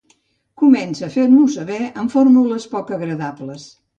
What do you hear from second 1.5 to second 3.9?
saber amb fórmules poc agradables.